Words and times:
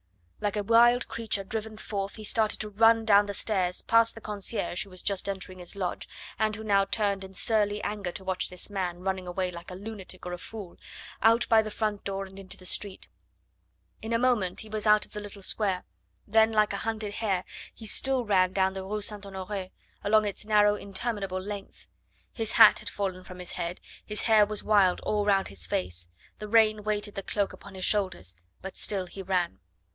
Like 0.39 0.55
a 0.55 0.63
wild 0.63 1.07
creature 1.07 1.43
driven 1.43 1.77
forth 1.77 2.15
he 2.15 2.23
started 2.23 2.59
to 2.61 2.69
run 2.69 3.05
down 3.05 3.27
the 3.27 3.33
stairs, 3.35 3.83
past 3.83 4.15
the 4.15 4.21
concierge, 4.21 4.83
who 4.83 4.89
was 4.89 5.03
just 5.03 5.29
entering 5.29 5.59
his 5.59 5.75
lodge, 5.75 6.09
and 6.39 6.55
who 6.55 6.63
now 6.63 6.83
turned 6.85 7.23
in 7.23 7.35
surly 7.35 7.79
anger 7.83 8.11
to 8.13 8.23
watch 8.23 8.49
this 8.49 8.67
man 8.67 9.01
running 9.01 9.27
away 9.27 9.51
like 9.51 9.69
a 9.69 9.75
lunatic 9.75 10.25
or 10.25 10.33
a 10.33 10.39
fool, 10.39 10.77
out 11.21 11.47
by 11.47 11.61
the 11.61 11.69
front 11.69 12.03
door 12.03 12.25
and 12.25 12.39
into 12.39 12.57
the 12.57 12.65
street. 12.65 13.07
In 14.01 14.11
a 14.13 14.17
moment 14.17 14.61
he 14.61 14.69
was 14.69 14.87
out 14.87 15.05
of 15.05 15.11
the 15.11 15.19
little 15.19 15.43
square; 15.43 15.83
then 16.27 16.51
like 16.51 16.73
a 16.73 16.77
hunted 16.77 17.13
hare 17.17 17.43
he 17.71 17.85
still 17.85 18.25
ran 18.25 18.51
down 18.53 18.73
the 18.73 18.83
Rue 18.83 19.03
St. 19.03 19.23
Honore, 19.23 19.69
along 20.03 20.25
its 20.25 20.43
narrow, 20.47 20.73
interminable 20.73 21.39
length. 21.39 21.85
His 22.33 22.53
hat 22.53 22.79
had 22.79 22.89
fallen 22.89 23.23
from 23.23 23.37
his 23.37 23.51
head, 23.51 23.79
his 24.03 24.21
hair 24.23 24.47
was 24.47 24.63
wild 24.63 24.99
all 25.01 25.23
round 25.23 25.49
his 25.49 25.67
face, 25.67 26.07
the 26.39 26.47
rain 26.47 26.83
weighted 26.83 27.13
the 27.13 27.21
cloak 27.21 27.53
upon 27.53 27.75
his 27.75 27.85
shoulders; 27.85 28.35
but 28.63 28.75
still 28.75 29.05
he 29.05 29.21
ran. 29.21 29.59